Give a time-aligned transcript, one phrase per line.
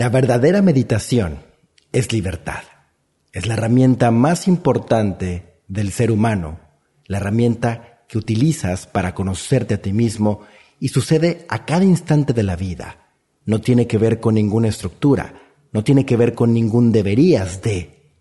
[0.00, 1.40] La verdadera meditación
[1.92, 2.62] es libertad.
[3.34, 6.58] Es la herramienta más importante del ser humano,
[7.04, 10.40] la herramienta que utilizas para conocerte a ti mismo
[10.78, 13.10] y sucede a cada instante de la vida.
[13.44, 15.34] No tiene que ver con ninguna estructura,
[15.70, 18.14] no tiene que ver con ningún deberías de.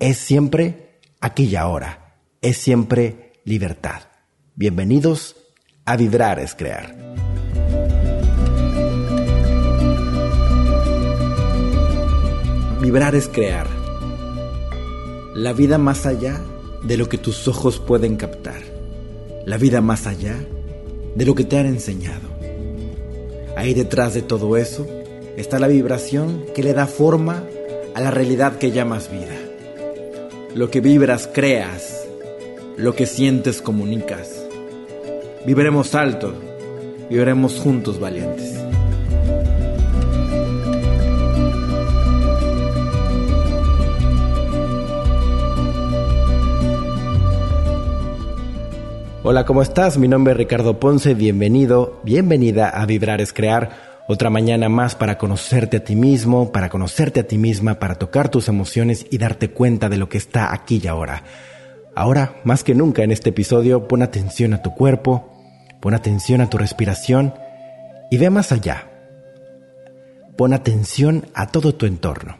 [0.00, 4.02] Es siempre aquella hora, es siempre libertad.
[4.56, 5.36] Bienvenidos
[5.84, 7.33] a Vibrar es Crear.
[12.84, 13.66] Vibrar es crear.
[15.32, 16.38] La vida más allá
[16.82, 18.60] de lo que tus ojos pueden captar.
[19.46, 20.36] La vida más allá
[21.14, 22.28] de lo que te han enseñado.
[23.56, 24.86] Ahí detrás de todo eso
[25.38, 27.44] está la vibración que le da forma
[27.94, 29.38] a la realidad que llamas vida.
[30.54, 32.06] Lo que vibras creas,
[32.76, 34.44] lo que sientes comunicas.
[35.46, 36.34] Viviremos alto,
[37.08, 38.63] viviremos juntos valientes.
[49.26, 49.96] Hola, ¿cómo estás?
[49.96, 54.04] Mi nombre es Ricardo Ponce, bienvenido, bienvenida a Vibrar es Crear.
[54.06, 58.28] Otra mañana más para conocerte a ti mismo, para conocerte a ti misma, para tocar
[58.28, 61.24] tus emociones y darte cuenta de lo que está aquí y ahora.
[61.94, 65.34] Ahora, más que nunca en este episodio, pon atención a tu cuerpo,
[65.80, 67.34] Pon atención a tu respiración
[68.10, 68.90] y ve más allá.
[70.34, 72.38] Pon atención a todo tu entorno.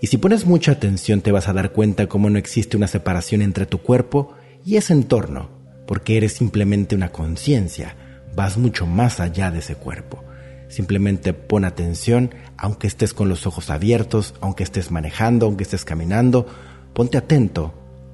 [0.00, 3.42] Y si pones mucha atención te vas a dar cuenta cómo no existe una separación
[3.42, 4.34] entre tu cuerpo
[4.64, 5.57] y ese entorno,
[5.88, 7.96] porque eres simplemente una conciencia,
[8.36, 10.22] vas mucho más allá de ese cuerpo.
[10.68, 16.46] Simplemente pon atención, aunque estés con los ojos abiertos, aunque estés manejando, aunque estés caminando,
[16.92, 17.72] ponte atento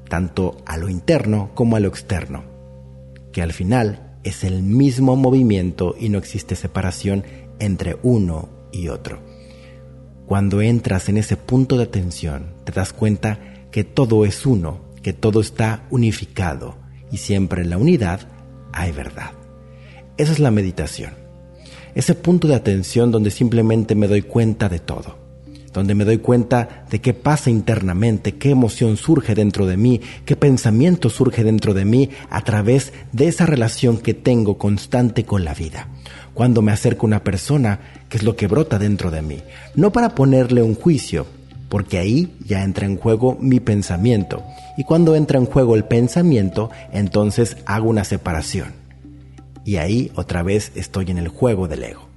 [0.08, 2.44] tanto a lo interno como a lo externo,
[3.32, 7.24] que al final es el mismo movimiento y no existe separación
[7.58, 9.18] entre uno y otro.
[10.26, 13.40] Cuando entras en ese punto de atención, te das cuenta
[13.72, 16.83] que todo es uno, que todo está unificado
[17.14, 18.22] y siempre en la unidad
[18.72, 19.30] hay verdad.
[20.16, 21.12] Esa es la meditación.
[21.94, 25.22] Ese punto de atención donde simplemente me doy cuenta de todo
[25.72, 30.36] donde me doy cuenta de qué pasa internamente, qué emoción surge dentro de mí, qué
[30.36, 35.52] pensamiento surge dentro de mí a través de esa relación que tengo constante con la
[35.52, 35.88] vida.
[36.32, 39.38] Cuando me acerco a una persona, qué es lo que brota dentro de mí.
[39.74, 41.26] No para ponerle un juicio,
[41.68, 44.44] porque ahí ya entra en juego mi pensamiento.
[44.76, 48.74] Y cuando entra en juego el pensamiento, entonces hago una separación.
[49.64, 52.08] Y ahí otra vez estoy en el juego del ego.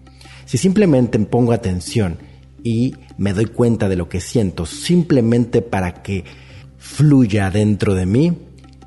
[0.45, 2.17] Si simplemente pongo atención
[2.63, 6.25] y me doy cuenta de lo que siento simplemente para que
[6.77, 8.37] fluya dentro de mí,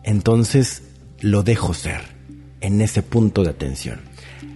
[0.03, 0.82] entonces
[1.21, 2.00] lo dejo ser
[2.60, 4.00] en ese punto de atención.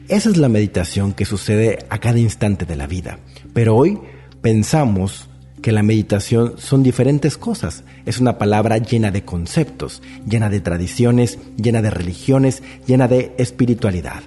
[0.09, 3.19] Esa es la meditación que sucede a cada instante de la vida.
[3.55, 3.99] Pero hoy
[4.43, 5.29] pensamos
[5.65, 7.85] que la meditación son diferentes cosas.
[8.05, 14.25] Es una palabra llena de conceptos, llena de tradiciones, llena de religiones, llena de espiritualidad.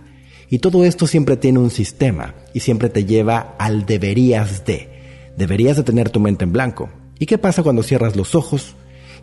[0.50, 4.90] Y todo esto siempre tiene un sistema y siempre te lleva al deberías de.
[5.38, 6.90] Deberías de tener tu mente en blanco.
[7.20, 8.74] ¿Y qué pasa cuando cierras los ojos,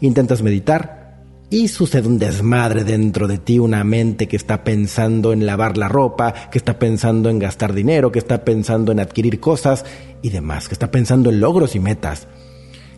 [0.01, 1.04] intentas meditar
[1.51, 5.89] y sucede un desmadre dentro de ti, una mente que está pensando en lavar la
[5.89, 9.85] ropa, que está pensando en gastar dinero, que está pensando en adquirir cosas
[10.23, 12.27] y demás, que está pensando en logros y metas?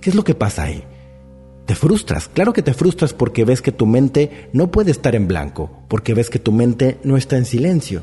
[0.01, 0.85] ¿Qué es lo que pasa ahí?
[1.67, 5.27] Te frustras, claro que te frustras porque ves que tu mente no puede estar en
[5.27, 8.03] blanco, porque ves que tu mente no está en silencio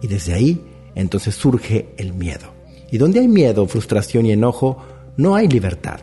[0.00, 2.54] y desde ahí, entonces surge el miedo.
[2.90, 4.78] Y donde hay miedo, frustración y enojo,
[5.16, 6.00] no hay libertad.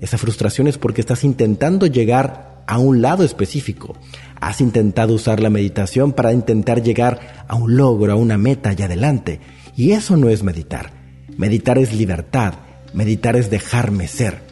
[0.00, 3.96] Esa frustración es porque estás intentando llegar a un lado específico.
[4.40, 8.82] Has intentado usar la meditación para intentar llegar a un logro, a una meta y
[8.82, 9.40] adelante.
[9.76, 10.92] Y eso no es meditar.
[11.36, 12.54] Meditar es libertad.
[12.94, 14.42] Meditar es dejarme ser.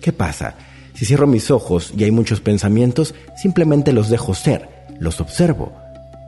[0.00, 0.56] ¿Qué pasa?
[0.94, 4.68] Si cierro mis ojos y hay muchos pensamientos, simplemente los dejo ser,
[5.00, 5.72] los observo.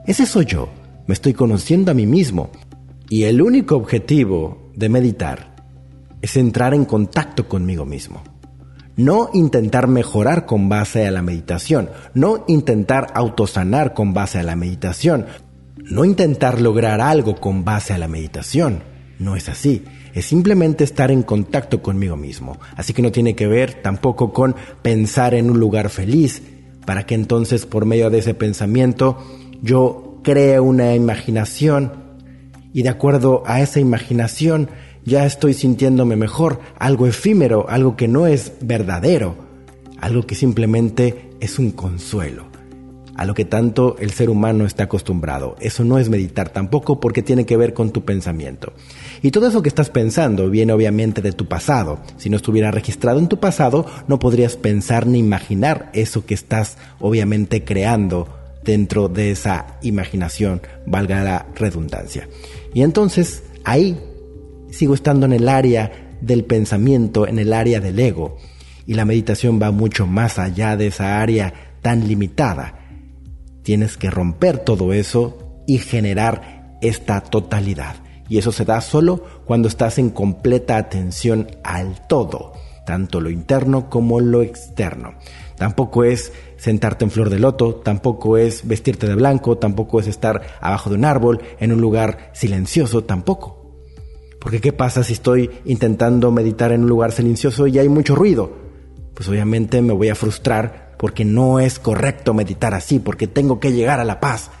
[0.05, 0.69] Ese soy yo
[1.07, 2.51] me estoy conociendo a mí mismo.
[3.09, 5.55] Y el único objetivo de meditar
[6.21, 8.21] es entrar en contacto conmigo mismo.
[8.97, 14.55] No intentar mejorar con base a la meditación, no intentar autosanar con base a la
[14.55, 15.27] meditación,
[15.77, 18.81] no intentar lograr algo con base a la meditación.
[19.19, 19.85] No es así,
[20.15, 22.57] es simplemente estar en contacto conmigo mismo.
[22.75, 26.41] Así que no tiene que ver tampoco con pensar en un lugar feliz,
[26.83, 29.17] para que entonces por medio de ese pensamiento
[29.61, 32.07] yo cree una imaginación
[32.73, 34.69] y de acuerdo a esa imaginación
[35.07, 39.35] ya estoy sintiéndome mejor, algo efímero, algo que no es verdadero,
[40.01, 42.47] algo que simplemente es un consuelo,
[43.15, 45.55] a lo que tanto el ser humano está acostumbrado.
[45.61, 48.73] Eso no es meditar tampoco porque tiene que ver con tu pensamiento.
[49.21, 51.99] Y todo eso que estás pensando viene obviamente de tu pasado.
[52.17, 56.77] Si no estuviera registrado en tu pasado, no podrías pensar ni imaginar eso que estás
[56.99, 58.27] obviamente creando
[58.65, 62.27] dentro de esa imaginación, valga la redundancia.
[62.73, 63.97] Y entonces ahí
[64.71, 68.37] sigo estando en el área del pensamiento, en el área del ego.
[68.85, 72.79] Y la meditación va mucho más allá de esa área tan limitada.
[73.63, 77.95] Tienes que romper todo eso y generar esta totalidad.
[78.29, 82.53] Y eso se da solo cuando estás en completa atención al todo,
[82.85, 85.15] tanto lo interno como lo externo.
[85.57, 90.41] Tampoco es sentarte en flor de loto, tampoco es vestirte de blanco, tampoco es estar
[90.61, 93.56] abajo de un árbol, en un lugar silencioso, tampoco.
[94.39, 98.51] Porque ¿qué pasa si estoy intentando meditar en un lugar silencioso y hay mucho ruido?
[99.13, 103.71] Pues obviamente me voy a frustrar porque no es correcto meditar así, porque tengo que
[103.71, 104.51] llegar a la paz.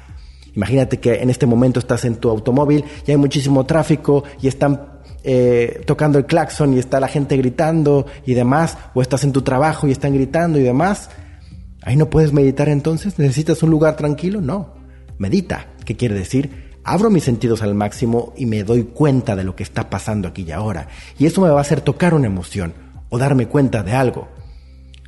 [0.55, 4.97] Imagínate que en este momento estás en tu automóvil y hay muchísimo tráfico y están
[5.23, 9.41] eh, tocando el claxon y está la gente gritando y demás, o estás en tu
[9.41, 11.09] trabajo y están gritando y demás.
[11.83, 14.73] Ahí no puedes meditar entonces, necesitas un lugar tranquilo, no.
[15.19, 16.66] Medita, ¿qué quiere decir?
[16.89, 20.45] Abro mis sentidos al máximo y me doy cuenta de lo que está pasando aquí
[20.47, 20.87] y ahora.
[21.19, 22.73] Y eso me va a hacer tocar una emoción
[23.09, 24.29] o darme cuenta de algo.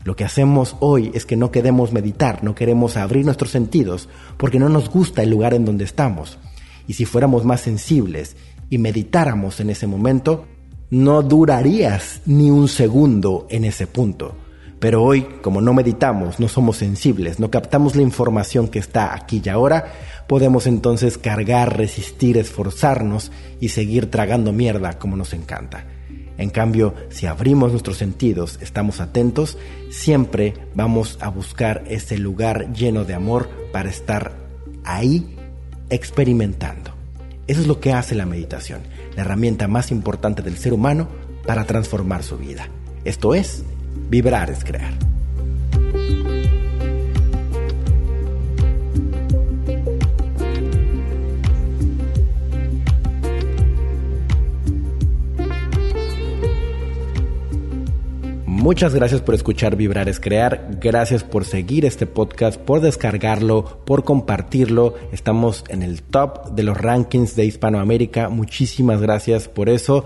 [0.04, 4.60] Lo que hacemos hoy es que no queremos meditar, no queremos abrir nuestros sentidos, porque
[4.60, 6.38] no nos gusta el lugar en donde estamos.
[6.86, 8.36] Y si fuéramos más sensibles
[8.70, 10.48] y meditáramos en ese momento,
[10.90, 14.36] no durarías ni un segundo en ese punto.
[14.80, 19.42] Pero hoy, como no meditamos, no somos sensibles, no captamos la información que está aquí
[19.44, 19.94] y ahora,
[20.28, 25.86] podemos entonces cargar, resistir, esforzarnos y seguir tragando mierda como nos encanta.
[26.38, 29.58] En cambio, si abrimos nuestros sentidos, estamos atentos,
[29.90, 34.32] siempre vamos a buscar ese lugar lleno de amor para estar
[34.86, 35.36] ahí
[35.90, 36.92] experimentando.
[37.48, 38.84] Eso es lo que hace la meditación,
[39.18, 41.10] la herramienta más importante del ser humano
[41.46, 42.70] para transformar su vida.
[43.04, 43.66] Esto es,
[44.10, 44.94] vibrar es crear.
[58.70, 64.04] Muchas gracias por escuchar Vibrar es Crear, gracias por seguir este podcast, por descargarlo, por
[64.04, 64.96] compartirlo.
[65.14, 68.28] Estamos en el top de los rankings de Hispanoamérica.
[68.28, 70.04] Muchísimas gracias por eso.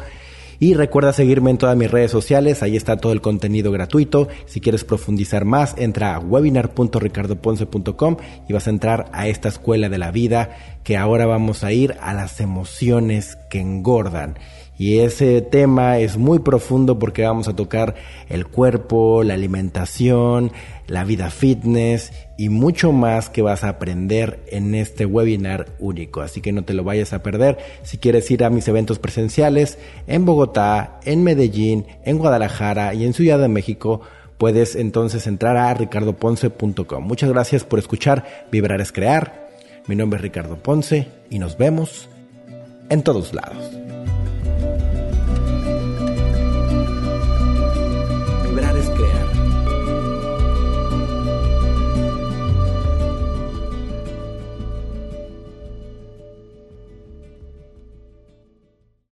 [0.64, 4.30] Y recuerda seguirme en todas mis redes sociales, ahí está todo el contenido gratuito.
[4.46, 8.16] Si quieres profundizar más, entra a webinar.ricardoponce.com
[8.48, 10.56] y vas a entrar a esta escuela de la vida
[10.86, 14.40] que ahora vamos a ir a las emociones que engordan.
[14.78, 17.96] Y ese tema es muy profundo porque vamos a tocar
[18.28, 20.52] el cuerpo, la alimentación,
[20.88, 26.22] la vida fitness y mucho más que vas a aprender en este webinar único.
[26.22, 27.58] Así que no te lo vayas a perder.
[27.84, 29.78] Si quieres ir a mis eventos presenciales
[30.08, 34.02] en Bogotá, en Medellín, en Guadalajara y en Ciudad de México,
[34.38, 37.04] puedes entonces entrar a ricardoponce.com.
[37.04, 39.50] Muchas gracias por escuchar Vibrar es Crear.
[39.88, 42.10] Mi nombre es Ricardo Ponce y nos vemos
[42.90, 43.93] en todos lados.